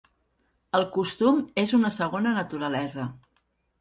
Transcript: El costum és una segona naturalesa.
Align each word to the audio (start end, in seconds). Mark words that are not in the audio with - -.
El 0.77 0.85
costum 0.95 1.43
és 1.65 1.75
una 1.81 1.93
segona 1.99 2.33
naturalesa. 2.39 3.07